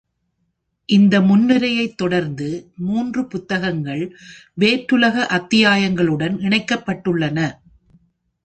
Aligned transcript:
இந்த 0.89 1.19
முன்னுரையைத் 1.19 1.95
தொடர்ந்து 1.95 2.71
மூன்று 2.75 3.27
புத்தகங்கள், 3.27 4.03
வேற்றுலக 4.59 5.25
அத்தியாயங்களுடன் 5.29 6.37
இணைக்கப்பட்டுள்ளன. 6.39 7.39